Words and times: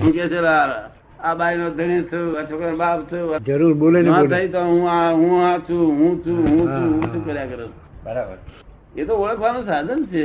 હું 0.00 0.12
કે 0.12 0.24
છે 0.28 0.38
આ 1.22 1.34
બાઈ 1.34 1.56
નો 1.58 1.66
ધણી 1.70 2.04
છું 2.10 2.24
આ 2.38 2.44
છોકરા 2.48 2.76
બાપ 2.82 3.00
છું 3.10 3.44
જરૂર 3.44 3.74
બોલે 3.74 4.00
ના 4.02 4.24
થાય 4.32 4.48
તો 4.48 4.60
હું 4.70 4.82
આ 4.90 5.12
હું 5.12 5.32
આ 5.44 5.58
છું 5.68 5.84
હું 5.98 6.12
છું 6.24 6.38
હું 6.48 6.64
છું 6.72 6.86
હું 6.92 7.06
છું 7.12 7.22
કર્યા 7.26 7.46
કરું? 7.50 7.70
બરાબર. 8.04 8.36
એ 8.96 9.04
તો 9.04 9.12
ઓળખવાનું 9.24 9.64
સાધન 9.70 10.00
છે. 10.12 10.24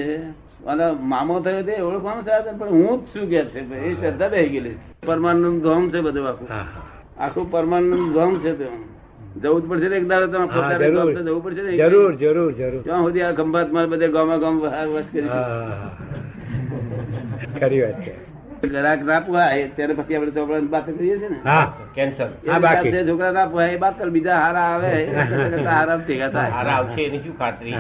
અને 0.66 0.86
મામો 1.12 1.36
થયો 1.46 1.64
તે 1.68 1.74
ઓળખવાનું 1.82 2.24
સાધન 2.26 2.56
પણ 2.60 2.70
હું 2.80 2.94
જ 3.00 3.08
શું 3.14 3.26
કે 3.30 3.42
છે 3.52 3.60
એ 3.88 3.94
શ્રદ્ધા 4.00 4.32
રહી 4.34 4.50
ગયેલી 4.54 4.78
પરમાનંદ 5.08 5.58
ધોમ 5.66 5.84
છે 5.92 6.00
બધું 6.06 6.28
આખું. 6.28 6.48
આખું 7.20 7.46
પરમાનંદ 7.52 8.14
ધોમ 8.16 8.32
છે 8.44 8.52
તે 8.60 8.68
જવું 9.42 9.60
જ 9.62 9.66
પડશે 9.70 9.88
ને 9.90 9.98
એક 9.98 10.06
દાડો 10.12 10.28
તમે 10.34 10.48
પોતાના 10.54 11.24
જવું 11.28 11.42
પડશે 11.46 11.62
ને 11.64 11.72
જરૂર 11.82 12.12
જરૂર 12.22 12.52
જરૂર. 12.60 12.82
ત્યાં 12.88 13.04
સુધી 13.06 13.26
આ 13.28 13.34
ખંભાતમાં 13.40 13.90
બધે 13.92 14.08
ગામા 14.16 14.40
ગામ 14.44 14.56
વસ 14.94 15.08
કરી. 15.12 15.30
ખરી 17.60 17.82
વાત 17.84 18.00
છે. 18.06 18.16
ગ્રાહક 18.68 19.02
ના 19.04 19.20
પુહાય 19.22 19.68
ત્યારે 19.70 19.94
પછી 19.94 20.16
આપણે 20.16 20.32
ચોપડા 20.32 20.62
વાત 20.72 20.86
કરીએ 20.90 21.18
છીએ 21.18 21.30
ને. 21.30 21.40
કેન્સર 21.96 22.30
છોકરા 23.08 23.32
ના 23.32 23.48
પુહાય 23.48 23.72
એ 23.72 23.78
બાદ 23.78 24.04
બીજા 24.10 24.40
હારા 24.40 24.68
આવે 24.70 24.92
હારા 25.70 25.98
ભેગા 26.04 26.30
થાય. 26.30 26.52
હારા 26.52 26.76
આવશે 26.76 27.02
એની 27.06 27.24
શું 27.24 27.38
ખાતરી? 27.38 27.78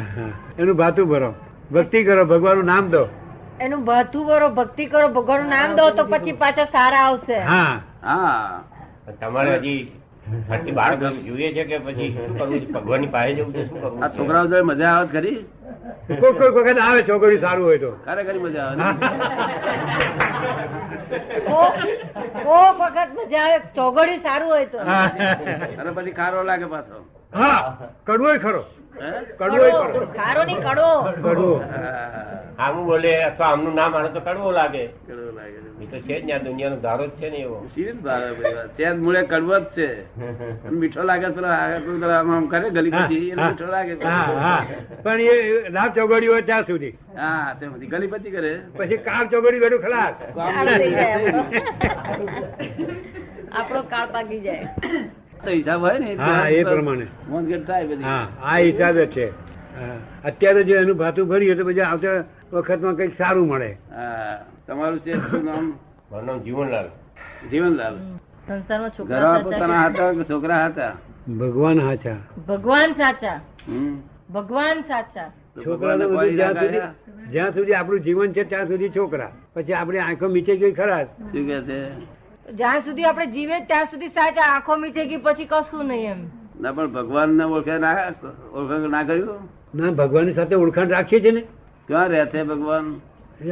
એનું 0.59 0.77
ભાતું 0.77 1.07
ભરો. 1.07 1.29
ભક્તિ 1.71 2.03
કરો 2.03 2.25
ભગવાનનું 2.25 2.65
નામ 2.65 2.89
દો. 2.89 3.03
એનું 3.59 3.83
ભાથું 3.85 4.25
ભરો 4.27 4.47
ભક્તિ 4.51 4.85
કરો 4.85 5.07
ભગવાનનું 5.09 5.49
નામ 5.49 5.75
દો 5.75 5.91
તો 5.91 6.03
પછી 6.05 6.33
પાછા 6.35 6.65
સારા 6.71 7.03
આવશે. 7.03 7.37
હા. 7.43 7.73
હા. 8.03 8.63
તમારે 9.19 9.57
હજી 9.59 10.73
બાળક 10.73 11.03
જોઈએ 11.25 11.49
છે 11.53 11.63
કે 11.65 11.77
પછી 11.79 12.09
શું 12.13 12.37
કરવું 12.37 12.59
છે? 12.59 12.71
ભગવાનની 12.71 13.11
પાસે 13.11 13.35
જવું 13.35 13.53
છે 13.53 13.63
શું 13.65 13.79
કરવું 13.81 14.03
આ 14.03 14.09
છોકરાઓ 14.09 14.63
મજા 14.63 14.91
આવે 14.91 15.07
ખરી? 15.09 15.37
કોઈ 16.07 16.33
કોઈ 16.33 16.51
વખત 16.55 16.79
આવે 16.79 17.01
છોકરી 17.03 17.39
સારું 17.39 17.65
હોય 17.65 17.79
તો. 17.79 17.91
ખરેખર 18.05 18.35
મજા 18.39 18.65
આવે 18.67 18.83
કોક 21.47 21.75
વખત 22.79 23.09
મજા 23.17 23.43
આવે 23.45 23.57
ચોગડી 23.75 24.19
સારું 24.23 24.49
હોય 24.49 24.67
તો. 24.67 24.77
અને 25.79 25.91
પછી 25.93 26.13
ખારો 26.13 26.43
લાગે 26.43 26.67
પાછો. 26.67 26.97
હા 27.35 27.59
કડવો 28.05 28.31
ખરો. 28.39 28.61
હે? 28.95 29.09
કડવો 29.39 29.67
ખરો. 29.83 30.01
ખારો 30.15 30.41
ની 30.43 30.59
કડવો. 30.65 30.91
કડવો. 31.17 31.51
હા, 32.57 32.71
બોલે 32.71 33.11
અથવા 33.23 33.49
આમનું 33.49 33.73
નામ 33.75 33.95
આને 33.95 34.09
તો 34.09 34.19
કડવો 34.19 34.51
લાગે. 34.51 34.83
કડવો 35.07 35.31
લાગે. 35.31 35.57
એ 35.77 35.85
તો 35.85 35.97
છે 35.99 36.15
જ 36.19 36.23
ને 36.25 36.33
આ 36.33 36.39
દુનિયાનો 36.39 36.77
ધારો 36.77 37.05
જ 37.07 37.11
છે 37.19 37.27
ને 37.29 37.39
એવો. 37.39 37.57
ભાવે 38.03 38.51
ત્યાં 38.77 38.97
મૂળે 38.99 39.21
કડવો 39.23 39.55
જ 39.59 39.65
છે. 39.75 39.87
મીઠો 40.71 41.03
લાગે 41.03 41.27
પેલો 41.29 41.47
આ 41.49 41.79
કોઈ 41.79 41.99
પેલો 41.99 42.13
આમ 42.13 42.29
આમ 42.31 42.45
કરે 42.47 42.67
ગલી 42.69 42.91
પછી 42.91 43.35
મીઠો 43.35 43.67
લાગે 43.67 43.93
હા 44.03 44.25
હા. 44.37 44.61
પણ 45.03 45.19
એ 45.21 45.35
રાત 45.69 45.91
ચોગડી 45.95 46.27
હોય 46.27 46.41
ત્યાં 46.41 46.65
સુધી. 46.65 46.93
હા 47.17 47.53
તે 47.59 47.65
બધી 47.67 47.87
ગલી 47.87 48.07
પછી 48.07 48.31
કરે. 48.31 48.53
પછી 48.77 48.97
કાર 48.99 49.23
ચોગડી 49.27 49.59
બેઠું 49.59 49.81
ખલાસ. 49.81 50.15
આપણો 53.51 53.81
કાળ 53.83 54.07
પાકી 54.09 54.39
જાય. 54.39 54.67
તો 55.45 55.51
હિસાબ 55.51 55.81
હોય 55.81 55.99
ને 55.99 56.15
હા 56.15 56.47
એ 56.49 56.63
પ્રમાણે. 56.63 57.07
મોનગઢ 57.29 57.65
થાય 57.67 57.87
બધી. 57.87 58.03
હા 58.03 58.25
આ 58.43 58.57
હિસાબે 58.59 59.05
છે. 59.07 59.25
અત્યારે 60.23 60.63
જો 60.63 60.75
એનું 60.75 60.97
ભાતું 60.97 61.27
ભર્યું 61.27 61.57
તો 61.57 61.65
પછી 61.65 61.81
આવતા 61.81 62.17
વખતમાં 62.53 62.95
કંઈક 62.95 63.17
સારું 63.17 63.47
મળે. 63.47 63.71
હા 63.91 64.35
તમારું 64.67 64.99
છે 64.99 65.13
શું 65.21 65.45
નામ? 65.45 65.65
મારું 66.11 66.25
નામ 66.27 66.39
જીવનલાલ. 66.39 66.87
જીવનલાલ. 67.51 67.95
છોકરા 68.97 69.19
ઘરમાં 69.21 69.43
પોતાના 69.43 69.89
હતા 69.89 70.11
કે 70.13 70.23
છોકરા 70.23 70.65
હતા 70.67 70.93
ભગવાન 71.39 71.79
સાચા 71.79 72.17
ભગવાન 72.47 72.91
સાચા. 72.97 73.37
હમ. 73.67 73.95
ભગવાન 74.33 74.83
સાચા. 74.87 75.29
કોઈ 75.55 76.35
જ્યાં 76.35 76.55
સુધી? 76.55 76.81
જ્યાં 77.31 77.53
સુધી 77.53 77.73
આપણું 77.73 78.01
જીવન 78.01 78.33
છે 78.33 78.43
ત્યાં 78.43 78.67
સુધી 78.67 78.89
છોકરા. 78.89 79.31
પછી 79.53 79.73
આપણી 79.73 79.99
આંખો 79.99 80.27
મીચે 80.29 80.55
ગઈ 80.57 80.73
ખરા 80.73 81.03
શું 81.31 81.47
કે 81.47 81.57
છે? 81.61 81.79
જ્યાં 82.45 82.81
સુધી 82.81 83.05
આપણે 83.05 83.25
જીવે 83.27 83.65
ત્યાં 83.67 83.87
સુધી 83.91 84.09
સાચા 84.09 84.45
આંખો 84.45 84.77
મીઠે 84.77 85.05
ગઈ 85.05 85.17
પછી 85.17 85.45
કશું 85.45 85.85
નહીં 85.87 86.11
એમ. 86.11 86.21
ના 86.61 86.71
પણ 86.71 86.87
ભગવાન 86.87 87.29
ને 87.29 87.43
ઓળખે 87.45 87.77
ના 87.77 88.13
ઓળખાણ 88.53 88.89
ના 88.89 89.03
કર્યું? 89.03 89.49
ના 89.75 89.91
ભગવાન 89.91 90.33
સાથે 90.33 90.55
ઓળખાણ 90.55 90.89
રાખીએ 90.89 91.19
છે 91.21 91.31
ને. 91.31 91.43
ક્યાં 91.87 92.09
રહે 92.09 92.25
છે 92.25 92.43
ભગવાન? 92.43 92.85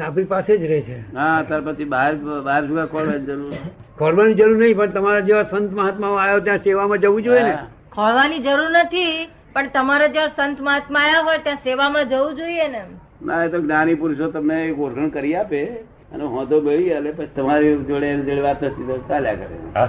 આપણી 0.02 0.26
પાસે 0.26 0.58
જ 0.58 0.64
રહે 0.64 0.82
છે. 0.82 0.98
હા 1.16 1.44
ત્યાર 1.44 1.62
પછી 1.62 1.86
બહાર 1.86 2.16
બહાર 2.44 2.62
શું 2.68 2.88
ખોલવાની 2.88 3.26
જરૂર? 3.26 3.54
ખોરવાની 3.98 4.34
જરૂર 4.34 4.58
નહીં 4.58 4.78
પણ 4.78 4.92
તમારા 4.92 5.22
જેવા 5.22 5.44
સંત 5.44 5.72
મહાત્મા 5.72 6.12
આવ્યો 6.18 6.40
ત્યાં 6.40 6.64
સેવામાં 6.64 7.00
જવું 7.00 7.24
જોઈએ 7.24 7.44
ને. 7.44 7.58
ખોળવાની 7.92 8.40
જરૂર 8.40 8.70
નથી 8.70 9.30
પણ 9.54 9.70
તમારે 9.70 10.08
જ્યાં 10.10 10.32
સંત 10.38 10.62
મહાત્મા 10.62 11.00
આવ્યા 11.02 11.24
હોય 11.24 11.40
ત્યાં 11.40 11.64
સેવામાં 11.64 12.06
જવું 12.06 12.36
જોઈએ 12.36 12.68
ને 12.68 12.82
ના 13.26 13.44
એ 13.44 13.48
તો 13.48 13.62
જ્ઞાની 13.62 13.96
પુરુષો 13.96 14.32
તમને 14.32 14.72
ઓળખાણ 14.72 15.10
કરી 15.10 15.36
આપે. 15.36 15.66
અને 16.14 16.24
હોદો 16.24 16.62
બળી 16.62 16.94
અને 16.94 17.12
પછી 17.12 17.28
તમારી 17.36 17.76
જોડે 17.78 18.18
જોડે 18.18 18.42
વાત 18.42 18.64
સીધો 18.64 18.98
ચાલ્યા 19.08 19.34
કરે. 19.34 19.88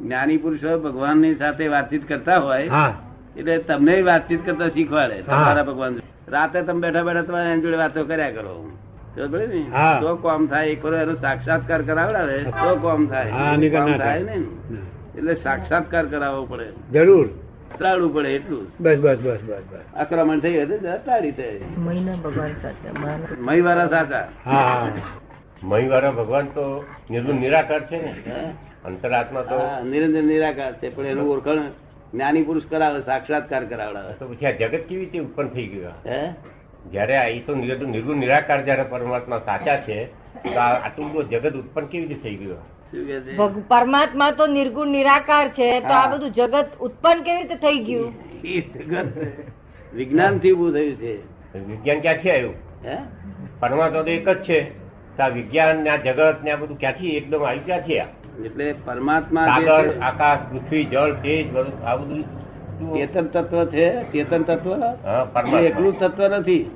જ્ઞાની 0.00 0.36
પુરુષો 0.36 0.78
ભગવાનની 0.78 1.34
સાથે 1.34 1.68
વાતચીત 1.68 2.08
કરતા 2.08 2.38
હોય 2.38 2.70
એટલે 3.36 3.58
તમને 3.58 4.02
વાતચીત 4.02 4.46
કરતા 4.46 4.68
શીખવાડે. 4.68 5.22
તમારા 5.22 5.62
ભગવાન. 5.62 5.98
રાતે 6.28 6.62
તમે 6.62 6.80
બેઠા 6.80 7.02
બેઠા 7.02 7.22
તમારે 7.22 7.50
એની 7.50 7.62
જોડે 7.62 7.76
વાતો 7.76 8.04
કર્યા 8.04 8.30
કરો. 8.30 8.70
તો 10.00 10.16
કોમ 10.16 10.46
થાય 10.46 10.66
એક 10.66 10.84
એનો 10.84 11.14
સાક્ષાત્કાર 11.14 11.82
કરાવડાવે 11.82 12.38
તો 12.38 12.76
કોમ 12.76 13.06
થાય. 13.06 13.30
કોમ 13.30 13.86
થાય 13.86 13.98
થાય. 13.98 14.22
ને 14.22 14.36
એટલે 15.18 15.34
સાક્ષાત્કાર 15.34 16.06
કરાવવો 16.06 16.44
પડે. 16.44 16.66
જરૂર. 16.92 17.28
ટાળવું 17.76 18.14
પડે 18.14 18.28
એટલું. 18.28 18.64
બસ 18.80 18.98
બસ 18.98 19.18
બસ 19.18 19.40
બસ 19.40 19.64
બસ. 19.70 19.84
આક્રમણ 19.96 20.40
થઈ 20.40 20.62
હતું 20.62 20.80
તો. 20.82 20.96
ટાળી 21.04 21.34
મહિના 21.78 22.14
ભગવાન 22.14 22.52
સાચા 22.62 23.18
મહી 23.40 23.60
વાળા 23.60 23.88
સાચા 23.88 24.24
હા 24.44 24.92
મહી 25.62 25.88
વાળા 25.88 26.10
ભગવાન 26.10 26.46
તો 26.46 26.84
નિર્ગુણ 27.10 27.34
નિરાકાર 27.34 27.80
છે 27.80 28.02
ને? 28.02 28.54
અંતરાત્મા 28.84 29.42
તો 29.42 29.58
નિરંજન 29.84 30.24
નિરાકાર 30.24 30.72
છે 30.72 30.94
પણ 30.96 31.06
એનું 31.06 31.30
ઓળખણ 31.32 31.60
જ્ઞાની 32.14 32.42
પુરુષ 32.42 32.66
કરાવે 32.70 33.00
સાક્ષાત્કાર 33.00 33.64
કરાવડાવે. 33.64 34.12
તો 34.18 34.28
પછી 34.28 34.46
આ 34.46 34.50
જગત 34.50 34.80
કેવી 34.88 35.04
રીતે 35.04 35.18
ઉત્પન્ન 35.18 35.48
થઈ 35.48 35.66
ગયું 35.66 35.92
હે? 36.06 36.20
જયારે 36.92 37.16
આ 37.16 37.28
તો 37.46 37.54
નિર્ગુણ 37.54 38.16
નિરાકાર 38.16 38.64
જયારે 38.64 38.82
પરમાત્મા 38.82 39.38
સાચા 39.38 39.76
છે 39.76 40.04
તો 40.44 40.58
આ 40.58 40.72
આટલું 40.86 41.12
બધું 41.12 41.30
જગત 41.30 41.54
ઉત્પન્ન 41.54 41.86
કેવી 41.86 42.06
રીતે 42.06 42.22
થઈ 42.22 42.36
ગયું 42.36 42.58
પરમાત્મા 43.68 44.30
તો 44.30 44.46
નિર્ગુણ 44.46 44.88
નિરાકાર 44.88 45.48
છે 45.48 45.80
તો 45.80 45.94
આ 45.94 46.06
બધું 46.06 46.32
જગત 46.32 46.66
ઉત્પન્ન 46.80 47.22
કેવી 47.22 47.42
રીતે 47.42 47.54
થઈ 47.54 47.78
ગયું? 47.78 48.14
જગત 48.42 49.06
વિજ્ઞાનથી 49.94 50.50
ઉભું 50.50 50.72
થયું 50.72 50.96
છે. 50.96 51.12
વિજ્ઞાન 51.68 52.00
ક્યાંથી 52.00 52.30
આવ્યું? 52.30 52.54
હે? 52.84 52.96
પરમાત્મા 53.60 54.02
તો 54.02 54.10
એક 54.10 54.28
જ 54.28 54.36
છે. 54.42 54.58
આ 55.18 55.28
વિજ્ઞાન 55.28 55.76
ને 55.82 55.90
આ 55.90 55.96
જગત 55.96 56.44
ને 56.44 56.50
આ 56.50 56.56
બધું 56.56 56.78
ક્યાંથી 56.78 57.16
એકદમ 57.16 57.42
આવ્યું? 57.42 57.64
ક્યાંથી 57.64 57.98
આ 57.98 58.06
એટલે 58.46 58.74
પરમાત્મા 58.84 59.46
સાગર 59.46 59.86
આકાશ 60.02 60.42
પૃથ્વી 60.50 60.84
જળ 60.84 61.12
તેજ 61.12 61.52
બધું 61.52 61.86
આ 61.86 61.96
બધું 61.96 62.24
ચેતન 62.96 63.26
તત્વ 63.26 63.64
છે? 63.64 63.86
ચેતન 64.12 64.42
તત્વ? 64.42 64.72
હા, 65.04 65.60
એકલું 65.60 65.98
તત્વ 65.98 66.28
નથી. 66.38 66.70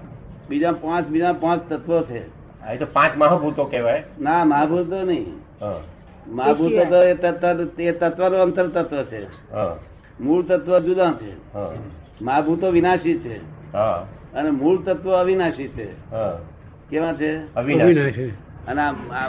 બીજા 0.49 0.73
પાંચ 0.73 1.07
બીજા 1.07 1.33
પાંચ 1.33 1.63
તત્વ 1.73 2.03
છે. 2.03 2.23
આ 2.63 2.73
એ 2.73 2.77
તો 2.77 2.87
પાંચ 2.93 3.17
મહાભૂતો 3.17 3.65
કહેવાય. 3.65 4.05
ના 4.21 4.45
મહાભૂતો 4.45 5.03
નહીં. 5.03 5.27
હા, 6.31 6.53
તત્વ 6.85 6.97
એ 6.97 7.15
તત્વ 7.15 7.81
એ 7.81 7.93
તત્વનું 7.93 8.41
અંતર 8.41 8.67
તત્વ 8.69 9.03
છે. 9.03 9.27
મૂળ 10.21 10.45
તત્વ 10.45 10.79
જુદા 10.79 11.13
છે. 11.13 11.33
માગુ 12.23 12.57
તો 12.57 12.71
વિનાશી 12.71 13.19
છે. 13.19 13.37
અને 14.35 14.51
મૂળ 14.51 14.83
તત્વ 14.83 15.17
અવિનાશી 15.21 15.69
છે. 15.69 15.87
કેવા 16.91 17.13
છે? 17.13 17.55
અવિનાશી. 17.55 18.33
અને 18.69 18.81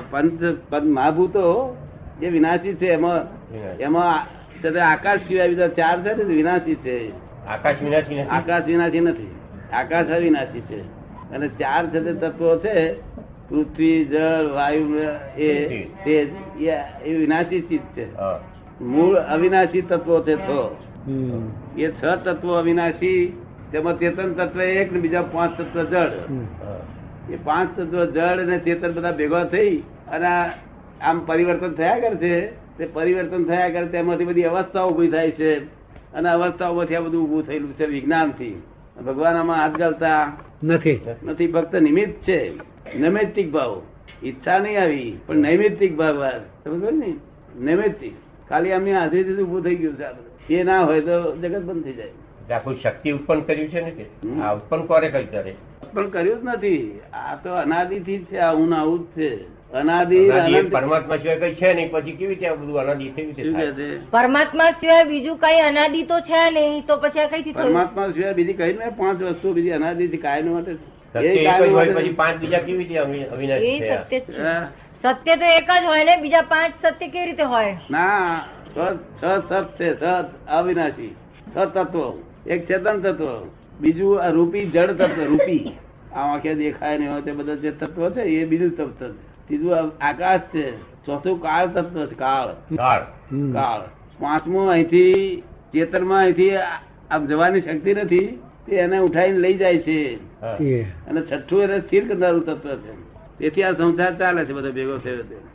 પંચ 0.09 0.83
મહાભૂતો 0.83 1.75
જે 2.19 2.27
વિનાશી 2.27 2.73
છે. 2.73 2.87
એમાં 2.87 3.43
એમાં 3.77 4.19
આકાશ 4.91 5.19
સિવાય 5.19 5.49
બીજા 5.49 5.67
ચાર 5.67 6.01
છે 6.01 6.15
ને 6.15 6.23
વિનાશી 6.23 6.75
છે. 6.75 7.11
આકાશ 7.47 7.75
વિનાશી 7.81 8.19
આકાશ 8.19 8.63
વિનાશી 8.63 8.99
નથી. 8.99 9.35
આકાશ 9.73 10.05
અવિનાશી 10.05 10.61
છે. 10.61 10.81
અને 11.31 11.47
ચાર 11.47 11.87
છે 11.87 12.03
તે 12.03 12.13
તત્વો 12.13 12.57
છે. 12.57 12.93
પૃથ્વી 13.49 14.05
જળ 14.05 14.45
વાયુ 14.53 14.85
એ 15.37 17.13
વિનાશી 17.13 17.61
ચીજ 17.61 17.83
છે. 17.95 18.05
મૂળ 18.83 19.15
અવિનાશી 19.35 19.81
તત્વો 19.81 20.15
છે 20.21 20.35
છ. 20.35 20.49
એ 21.77 21.87
છ 21.91 22.03
તત્વો 22.25 22.51
અવિનાશી 22.53 23.17
તેમાં 23.71 23.99
ચેતન 23.99 24.33
તત્વ 24.33 24.61
એક 24.61 24.91
ને 24.93 24.99
બીજા 24.99 25.21
પાંચ 25.33 25.51
તત્વ 25.59 25.83
જળ. 25.83 26.11
એ 27.29 27.35
પાંચ 27.43 27.69
તત્વ 27.77 28.05
જળ 28.05 28.37
અને 28.39 28.57
ચેતન 28.59 28.91
બધા 28.91 29.11
ભેગા 29.11 29.43
થઈ 29.43 29.77
અને 30.07 30.31
આમ 31.01 31.17
પરિવર્તન 31.25 31.71
થયા 31.73 31.99
કરે 31.99 32.15
છે 32.15 32.33
તે 32.77 32.83
પરિવર્તન 32.93 33.43
થયા 33.43 33.69
કરે 33.69 33.87
તેમાંથી 33.87 34.25
બધી 34.25 34.43
અવસ્થાઓ 34.43 34.87
ઊભી 34.89 35.07
થાય 35.07 35.31
છે. 35.31 35.51
અને 36.13 36.29
અવસ્થાઓમાંથી 36.29 36.95
આ 36.95 36.99
બધું 36.99 37.23
ઉભું 37.23 37.47
થયેલું 37.47 37.73
છે 37.73 37.85
વિજ્ઞાનથી. 37.85 38.55
ભગવાન 39.05 39.35
આમાં 39.35 39.57
હાથ 39.57 39.75
ગાલતા 39.77 40.17
નથી. 40.63 40.99
નથી 41.23 41.47
ફક્ત 41.47 41.73
નિમિત્ત 41.75 42.15
છે. 42.27 42.39
નૈમિત્તિક 42.99 43.51
ભાવ. 43.51 43.81
ઈચ્છા 44.23 44.59
નહીં 44.59 44.81
આવી 44.81 45.19
પણ 45.27 45.35
નૈમિત્તિક 45.37 45.95
ભાવ 45.95 46.23
આ. 46.23 46.39
સમજો 46.63 46.91
ને 46.91 47.15
નૈમિત્તિક. 47.59 48.13
ખાલી 48.49 48.71
આમની 48.71 48.91
હાજરીથી 48.91 49.41
ઉભું 49.41 49.63
થઈ 49.63 49.75
ગયું 49.75 49.97
છે 50.47 50.59
એ 50.59 50.63
ના 50.63 50.83
હોય 50.83 51.01
તો 51.01 51.35
જગત 51.35 51.61
બંધ 51.61 51.83
થઈ 51.83 51.93
જાય. 51.93 52.59
કોઈ 52.59 52.75
શક્તિ 52.75 53.11
ઉત્પન્ન 53.11 53.41
કર્યું 53.41 53.69
છે 53.69 53.81
ને 53.81 53.91
કે? 53.91 54.05
આ 54.43 54.53
ઉત્પન્ન 54.55 54.85
કોને 54.87 55.09
કર્યું 55.09 55.29
ત્યારે? 55.29 55.55
ઉત્પન્ન 55.83 56.09
કર્યું 56.09 56.39
જ 56.39 56.55
નથી. 56.55 56.91
આ 57.13 57.35
તો 57.35 57.53
અનાદિથી 57.53 58.17
જ 58.17 58.25
છે 58.29 58.37
આ 58.39 58.53
હું 58.53 58.69
ને 58.69 58.75
આવું 58.75 58.99
જ 58.99 59.15
છે. 59.15 59.45
અનાદિ 59.73 60.17
અનાદિ 60.29 60.69
પરમાત્મા 60.69 61.17
સિવાય 61.17 61.39
કઈ 61.39 61.55
છે 61.55 61.73
નહીં 61.73 61.91
પછી 61.91 62.11
કેવી 62.11 62.35
રીતે 62.35 62.55
બધું 62.55 62.81
અનાદિ 62.81 63.09
થાય? 63.09 63.71
છે 63.73 63.99
પરમાત્મા 64.11 64.71
સિવાય 64.71 65.05
બીજું 65.05 65.37
કઈ 65.39 65.59
અનાદિ 65.59 66.03
તો 66.03 66.19
છે 66.21 66.41
નહીં 66.49 66.83
તો 66.85 66.97
પછી 66.97 67.19
આ 67.19 67.27
કઈથી 67.27 67.53
પરમાત્મા 67.53 68.11
સિવાય 68.11 68.33
બીજી 68.33 68.53
કઈ 68.53 68.73
ને 68.73 68.91
પાંચ 68.97 69.21
વસ્તુ 69.21 69.53
બીજી 69.53 69.71
અનાદિ 69.71 70.07
થી 70.07 70.17
કાયમ 70.17 70.49
માટે 70.49 70.75
છે. 71.21 71.93
પછી 71.93 72.11
પાંચ 72.11 72.37
બીજા 72.37 72.57
કેવી 72.57 72.77
રીતે 72.77 72.97
અવિનાશી 72.97 73.79
સત્ય 73.79 74.19
છે. 74.19 74.43
તો 75.35 75.45
એક 75.45 75.81
જ 75.81 75.85
હોય 75.85 76.03
ને 76.03 76.17
બીજા 76.17 76.41
પાંચ 76.41 76.73
સત્ય 76.81 77.07
કેવી 77.07 77.25
રીતે 77.25 77.43
હોય? 77.43 77.77
ના 77.91 78.39
છ 78.77 78.79
છ 78.93 79.25
સત 79.49 79.69
છે 79.79 79.93
અવિનાશી. 80.47 81.15
સત 81.53 81.77
તત્વ. 81.77 82.13
એક 82.47 82.67
ચેતન 82.67 83.01
તત્વ. 83.01 83.47
બીજું 83.81 84.21
આ 84.21 84.29
રૂપી 84.29 84.65
જળ 84.65 84.87
તત્વ 84.87 85.23
રૂપી. 85.23 85.71
આ 86.13 86.33
આંખે 86.33 86.53
દેખાય 86.53 86.97
ને 86.97 87.21
તે 87.21 87.31
બધા 87.31 87.55
જે 87.55 87.71
તત્વ 87.71 88.09
છે 88.09 88.21
એ 88.21 88.45
બીજું 88.45 88.71
તત્વ 88.71 88.91
છે. 88.91 89.13
ત્રીજું 89.47 89.75
આકાશ 90.01 90.39
છે. 90.39 90.77
ચોથું 90.81 91.41
કાળ 91.41 91.67
તત્વ 91.67 92.05
છે 92.05 92.15
કાળ. 92.15 92.75
કાળ. 92.75 92.99
કાળ. 93.53 93.81
પાંચમું 94.19 94.69
અહીંથી 94.69 95.43
ચેતનમાં 95.73 96.19
અહીંથી 96.19 96.55
આ- 96.55 96.81
આમ 97.11 97.25
જવાની 97.25 97.61
શક્તિ 97.61 97.93
નથી. 97.93 98.41
તે 98.67 98.75
એને 98.75 98.97
ઉઠાઈને 98.97 99.37
લઈ 99.37 99.53
જાય 99.53 99.77
છે. 99.77 100.15
અને 101.05 101.21
છઠ્ઠું 101.21 101.63
એને 101.63 101.79
સ્થિર 101.79 102.07
કરનારું 102.07 102.45
તત્વ 102.45 102.69
છે. 102.75 102.93
તેથી 103.37 103.63
આ 103.63 103.71
સંસાર 103.71 104.17
ચાલે 104.17 104.45
છે 104.45 104.53
બધો 104.53 104.71
ભેગો 104.71 104.97
થયો 104.97 105.17
છે. 105.17 105.53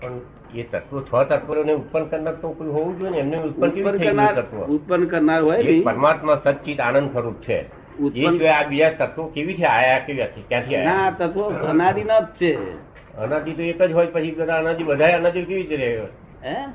પણ 0.00 0.20
એ 0.54 0.62
તત્વો 0.62 1.00
છ 1.00 1.28
તત્વોને 1.28 1.72
ઉત્પન્ન 1.72 2.04
કરનાર 2.04 2.34
તો 2.34 2.48
કોઈ 2.50 2.68
હોવું 2.68 2.98
જોઈએ 2.98 3.12
ને? 3.12 3.18
એમને 3.18 3.36
ઉત્પન્ન 3.36 3.70
ઉત્પન્ન 3.70 3.98
કરનાર 3.98 4.40
ઉત્પન્ન 4.66 5.04
કરનાર 5.04 5.42
હોય 5.42 5.80
પરમાત્મા 5.80 6.40
સચિત 6.44 6.80
આનંદ 6.80 7.12
સ્વરૂપ 7.12 7.34
છે. 7.34 7.64
ઉત્પન્ન 8.00 8.46
આ 8.46 8.68
બીજા 8.68 8.90
તત્વો 8.90 9.26
કેવી 9.26 9.54
છે? 9.54 9.64
આયા 9.64 9.98
કેવી 9.98 10.24
હતી? 10.24 10.44
ક્યાંથી 10.48 10.76
ના 10.76 10.92
આયા 10.92 11.10
તત્વો 11.10 11.42
અનાદિ 11.42 12.02
જ 12.02 12.24
છે. 12.40 12.52
અનાદિ 13.16 13.52
તો 13.52 13.62
એક 13.62 13.82
જ 13.82 13.92
હોય 13.92 14.06
પછી 14.06 14.30
બધા 14.30 14.54
અનાદિ 14.54 14.84
બધા 14.84 15.16
અનાદિ 15.16 15.42
કેવી 15.42 15.62
રીતે 15.62 16.00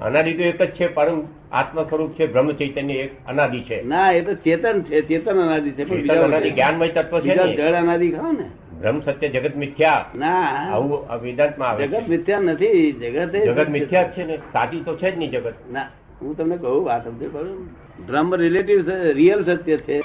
અનાદિ 0.02 0.34
તો 0.34 0.44
એક 0.44 0.62
જ 0.62 0.66
છે 0.66 0.88
પરમ 0.88 1.22
આત્મ 1.52 1.84
સ્વરૂપ 1.84 2.14
છે 2.14 2.28
બ્રહ્મ 2.28 2.52
ચૈતન્ય 2.52 2.94
એક 2.94 3.12
અનાદિ 3.28 3.60
છે. 3.60 3.84
ના 3.84 4.12
એ 4.12 4.22
તો 4.22 4.34
ચેતન 4.34 4.82
છે 4.82 5.02
ચેતન 5.02 5.40
અનાદિ 5.42 5.72
છે 5.72 5.84
પણ 5.84 6.24
અનાદિ 6.24 6.50
જ્ઞાનમય 6.50 6.88
તત્વ 6.88 7.20
છે 7.20 7.56
જળ 7.56 7.74
અનાદિ 7.74 8.12
ખાવ 8.12 8.32
ને. 8.32 8.50
બ્રહ્મ 8.82 9.00
સત્ય 9.00 9.30
જગત 9.30 9.56
મિથ્યા. 9.56 10.06
ના. 10.16 10.42
આવું 10.74 11.24
વેદાંતમાં 11.24 11.70
આવે 11.70 11.88
જગત 11.88 12.10
મિથ્યા 12.10 12.40
નથી 12.40 12.92
જગત 12.92 13.36
જગત 13.36 13.70
મિથ્યા 13.70 14.04
છે 14.04 14.24
ને. 14.24 14.38
સાચી 14.38 14.80
તો 14.80 14.96
છે 14.96 15.12
જ 15.12 15.18
નહીં 15.18 15.32
જગત. 15.32 15.54
ના 15.72 15.90
હું 16.22 16.38
તમને 16.38 16.58
કહું 16.58 16.86
વાત 16.86 17.06
સમજે 17.06 17.28
કરું 17.28 17.70
બ્રહ્મ 18.08 18.36
રિલેટિવ 18.36 18.90
રિયલ 18.90 19.44
સત્ય 19.44 19.78
છે 19.78 20.00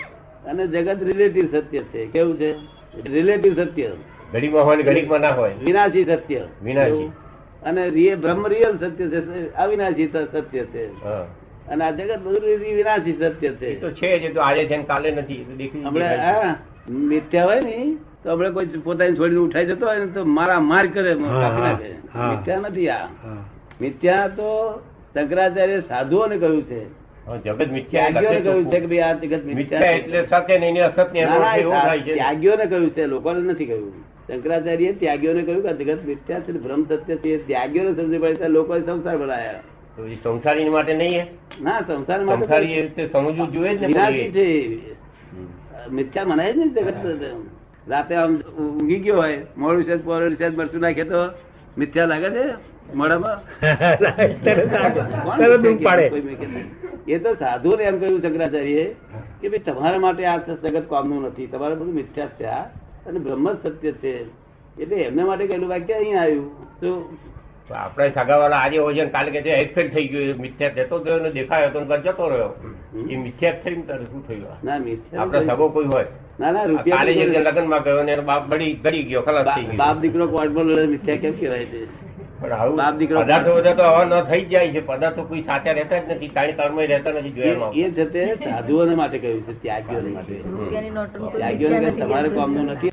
અને 0.46 0.66
જગત 0.66 1.02
રિલેટિવ 1.02 1.60
સત્ય 1.60 1.78
છે. 1.78 2.06
કેવું 2.06 2.38
છે? 2.38 2.54
રિલેટિવ 3.08 3.64
સત્ય. 3.64 3.90
ઘડીમાં 4.32 4.64
હોય 4.64 4.82
ઘડીમાં 4.82 5.20
ના 5.20 5.28
હોય. 5.28 5.52
વિનાશી 5.64 6.04
સત્ય. 6.04 6.46
વિનાશી. 6.62 7.12
અને 7.64 7.82
રિયલ 7.88 8.16
બ્રહ્મ 8.24 8.42
રિયલ 8.46 8.74
સત્ય 8.82 9.06
છે 9.12 9.18
અવિનાશી 9.64 10.08
સત્ય 10.08 10.64
છે. 10.72 10.84
અને 11.70 11.82
આ 11.84 11.92
જગત 11.98 12.20
બધું 12.24 12.44
વિનાશી 12.78 13.16
સત્ય 13.20 13.50
છે. 13.60 13.68
તો 13.80 13.88
છે 13.98 14.08
જે 14.22 14.28
તો 14.28 14.40
આજે 14.40 14.62
છે 14.70 14.76
કાલે 14.90 15.10
નથી 15.10 15.40
એ 15.42 15.44
તો 15.48 15.54
દેખી 15.60 15.82
હમણે 15.84 16.06
દેખાય 16.08 16.18
છે. 16.18 16.46
આ 16.46 16.54
મિથ્યા 17.10 17.44
હોય 17.44 17.60
ને 17.68 17.76
તો 18.22 18.26
હમણે 18.32 18.48
કોઈ 18.56 18.80
પોતાની 18.86 19.16
છોડીને 19.18 19.42
ઉઠાઈ 19.46 19.66
જતો 19.66 19.84
હોય 19.86 20.00
ને 20.04 20.08
તો 20.16 20.20
મારા 20.38 20.62
માર 20.70 20.86
કરે. 20.86 21.12
મિથ્યા 21.14 22.60
નથી 22.64 22.88
આ. 22.88 23.06
મિથ્યા 23.80 24.28
તો 24.38 24.48
શંકરાચાર્ય 25.14 25.78
સાધુઓને 25.92 26.36
કહ્યું 26.42 26.64
છે. 26.70 26.80
જગત 27.44 27.70
મિથ્યા 27.70 28.10
કહ્યું 32.70 32.90
છે 32.94 33.02
લોકોને 33.06 33.40
નથી 33.52 33.68
કહ્યું. 33.70 33.92
શંકરાચાર્ય 34.32 34.92
ત્યાગીઓને 35.00 35.42
કહ્યું 35.46 35.62
કે 35.62 35.72
જગત 35.78 36.00
મિથ્યા 36.10 36.40
છે 36.40 36.52
ભ્રમ 36.64 36.82
સત્ય 36.88 37.16
છે. 37.22 37.32
ત્યાગીઓને 37.46 37.90
સમજી 37.96 38.20
પડે 38.24 38.48
લોકો 38.48 38.72
સંસાર 38.80 39.16
બનાયા 39.22 39.62
સંસારી 40.24 40.70
માટે 40.74 40.94
નહીં 40.94 41.24
ના 41.64 41.80
સંસાર 41.88 42.20
માટે 42.24 42.44
સંસારી 42.44 42.80
રીતે 42.80 43.02
સમજવું 43.12 43.48
જોઈએ 43.52 43.72
જ. 43.76 43.80
છે. 44.36 44.46
મિથ્યા 45.92 46.24
મનાય 46.24 46.52
છે 46.52 46.64
જગત 46.76 47.04
રાતે 47.92 48.12
આમ 48.16 48.32
ઊંઘી 48.58 49.00
ગયો 49.04 49.16
હોય 49.22 49.38
મોડું 49.56 49.84
છે 49.84 49.96
પોરું 50.08 50.36
છે 50.36 50.46
મરચું 50.58 50.80
નાખે 50.80 51.04
તો 51.04 51.20
મિથ્યા 51.78 52.10
લાગે 52.12 52.28
છે. 52.30 52.44
એ 57.06 57.18
તો 57.18 57.30
સાધુ 57.34 57.70
ને 57.78 57.84
એમ 57.84 57.96
કહ્યું 58.00 58.20
શંકરાચાર્ય 58.22 58.84
કે 59.40 59.46
ભાઈ 59.48 59.64
તમારા 59.66 60.02
માટે 60.04 60.22
આ 60.26 60.38
જગત 60.38 60.86
કામનું 60.92 61.26
નથી. 61.26 61.46
તમારે 61.52 61.74
બધું 61.74 61.94
મિથ્યા 62.00 62.32
છે 62.38 62.46
આ. 62.58 62.64
અને 63.06 63.18
બ્રહ્મ 63.18 63.52
સત્ય 63.54 63.92
છે. 63.92 64.24
એટલે 64.82 64.96
એમના 64.96 65.26
માટે 65.26 65.46
કહેલું 65.46 65.68
વાક્ય 65.68 65.94
અહીંયા 65.94 66.22
આવ્યું. 66.22 66.80
તો 66.80 67.16
તો 67.68 67.74
આપણે 67.74 68.10
સગાવાલા 68.10 68.56
આજે 68.56 68.78
હોય 68.78 69.06
કાલે 69.06 69.30
કે 69.30 69.42
છે 69.42 69.88
થઈ 69.88 70.08
ગયું 70.08 70.40
મિથ્યા 70.40 70.68
જતો 70.68 70.98
ગયો 70.98 71.18
ને 71.18 71.30
દેખાયો 71.30 71.68
તો 71.68 71.96
જતો 71.96 72.28
રહ્યો. 72.28 72.54
એ 73.10 73.16
મિથ્યા 73.16 73.52
થઈને 73.52 73.82
તારે 73.82 74.04
શું 74.04 74.28
થયું 74.28 74.46
ના 74.64 74.78
મિથ્યા 74.78 75.20
આપણે 75.22 75.46
સગો 75.46 75.68
કોઈ 75.68 75.84
હોય. 75.84 76.04
ના 76.40 76.52
ના 76.52 76.62
રૂપિયા 76.62 77.02
લગ્નમાં 77.40 77.82
ગયો 77.82 78.02
ને 78.02 78.14
બાપ 78.16 78.52
બળી 78.52 78.72
ગળી 78.72 79.02
ગયો 79.02 79.22
ખલાસ 79.22 79.46
થઈ 79.56 79.62
બા- 79.62 79.76
બાપ 79.76 79.98
દીકરો 79.98 80.26
કોર્ટમાં 80.28 80.64
લડે 80.64 80.86
મિથ્યા 80.86 81.16
કેમ 81.16 81.32
કહેવાય 81.40 81.64
છે? 81.64 82.11
પણ 82.42 82.52
આવું 82.52 82.76
બાપ 82.76 82.94
દીકરો- 82.94 83.22
પદાર્થો 83.24 83.54
બધા 83.54 83.70
તો 83.70 83.82
આવા 83.82 84.04
ન 84.04 84.20
થઈ 84.22 84.40
જ 84.40 84.48
જાય 84.48 84.68
છે. 84.68 84.86
પદાર્થો 84.86 85.22
કોઈ 85.22 85.42
સાચા 85.42 85.72
રહેતા 85.72 85.98
જ 85.98 86.10
નથી. 86.10 86.28
તાણી 86.28 86.52
કર્મ 86.52 86.80
રહેતા 86.80 87.10
નથી 87.10 87.30
જોયામાં 87.30 87.70
એ 87.72 87.90
છે 87.90 88.24
સાધુઓને 88.34 88.94
માટે 88.94 89.18
કહ્યું 89.18 89.42
છે 89.42 89.62
ત્યાગીઓને 89.62 90.10
માટે. 90.10 90.34
રૂપિયાની 90.34 90.90
નોટો 90.90 91.18
કોઈ 91.18 91.38
ત્યાગીઓને 91.38 91.74
મિથ્યા 91.74 91.94
કહે 91.94 92.02
નથી. 92.02 92.12
તમારે 92.12 92.28
કામનું 92.28 92.64
નથી. 92.64 92.92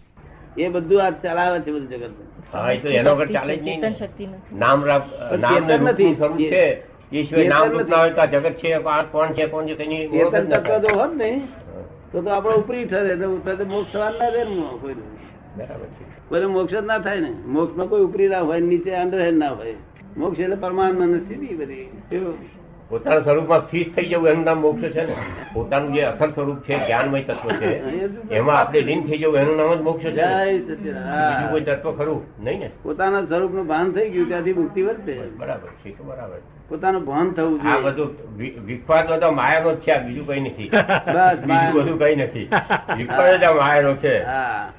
એ 0.57 0.67
બધું 0.67 1.05
આ 1.05 1.09
ચલાવે 1.09 1.59
છે 1.59 1.71
બધું 1.71 1.89
જગત 1.89 2.09
હા 2.53 2.71
એ 2.71 2.77
તો 2.77 2.87
એનો 2.89 3.11
વગર 3.15 3.27
ચાલે 3.27 3.55
જ 3.55 3.63
નહીં 3.63 3.81
ચેતન 3.81 3.91
ને. 3.91 3.97
શક્તિ 3.97 4.27
નથી. 4.27 4.55
નામ 4.59 4.85
નામ 4.85 5.01
ને 5.31 5.37
ચેતન 5.37 5.71
રૂપનું 5.71 5.87
નથી. 5.89 6.15
સ્વરૂપ 6.15 6.37
છે. 6.37 6.83
એ 7.11 7.47
નામ 7.47 7.71
રૂપ 7.71 7.89
ના 7.89 7.97
હોય 7.97 8.09
તો 8.09 8.25
જગત 8.25 8.51
છે. 8.51 8.77
કોણ 9.11 9.27
છે 9.33 9.45
કોણ 9.45 9.65
છે 9.65 9.75
તેની 9.75 10.07
ચેતન 10.07 10.45
તત્વ 10.45 10.79
થાય. 10.79 10.93
હોત 10.93 11.15
ને 11.15 11.41
તો 12.11 12.21
તો 12.21 12.29
આપણે 12.29 12.53
ઉપરી 12.53 12.85
ઠરે. 12.85 13.15
મોક્ષ 13.63 13.93
થવા 13.93 14.09
ના 14.09 14.27
રહે 14.27 14.43
ને 14.43 15.18
બરાબર 15.57 16.47
મોક્ષ 16.47 16.73
જ 16.73 16.85
ના 16.85 16.99
થાય 16.99 17.19
ને. 17.19 17.31
મોક્ષમાં 17.47 17.87
કોઈ 17.87 18.01
ઉપરી 18.01 18.27
ના 18.27 18.39
હોય 18.39 18.59
નીચે 18.59 18.95
અંડરહેન્ડ 18.95 19.37
ના 19.37 19.49
હોય. 19.49 19.75
મોક્ષ 20.17 20.39
એટલે 20.39 20.55
પરમાનંદ 20.55 21.25
સ્થિતિ 21.25 21.55
બધી. 21.55 21.87
પોતાના 22.89 23.19
સ્વરૂપમાં 23.19 23.61
સ્થિત 23.61 23.95
થઈ 23.95 24.05
જવું 24.05 24.29
એનું 24.29 24.43
નામ 24.43 24.61
મોક્ષ 24.61 24.81
છે 24.81 25.03
ને. 25.03 25.15
પોતાનું 25.53 25.93
જે 25.93 26.01
અસલ 26.03 26.29
સ્વરૂપ 26.29 26.59
છે 26.59 26.75
જ્ઞાનમય 26.75 27.21
તત્વ 27.21 27.49
છે 27.51 27.69
એમાં 28.37 28.59
આપણે 28.59 28.81
લીન 28.81 29.03
થઈ 29.03 29.17
જવું 29.17 29.39
એનું 29.39 29.57
નામ 29.57 29.73
જ 29.73 29.81
મોક્ષ 29.81 30.03
છે. 30.03 30.11
બીજું 30.11 31.51
કોઈ 31.51 31.61
તત્વ 31.61 31.91
ખરું? 31.91 32.21
નહીં 32.39 32.59
ને? 32.59 32.71
પોતાના 32.83 33.21
સ્વરૂપનું 33.21 33.67
ભાન 33.67 33.91
થઈ 33.91 34.09
ગયું 34.09 34.27
ત્યાંથી 34.27 34.53
મુક્તિ 34.53 34.81
વધશે. 34.81 35.15
બરાબર 35.37 35.69
છે 35.83 35.89
તો 35.97 36.03
બરાબર. 36.03 36.39
પોતાનું 36.69 37.05
ભાન 37.05 37.31
થવું 37.31 37.67
આ 37.67 37.77
બધું 37.77 38.09
વિખવાદ 38.65 39.19
તો 39.19 39.31
માયાનો 39.31 39.71
જ 39.71 39.79
છે 39.79 39.99
બીજું 39.99 40.27
કઈ 40.27 40.39
નથી. 40.39 40.69
બસ 41.13 41.39
બીજું 41.45 41.73
બધું 41.73 41.99
કઈ 41.99 42.15
નથી. 42.15 42.47
વિખવાદ 42.97 43.43
માયાનો 43.55 43.93
છે. 43.95 44.23
હા. 44.23 44.78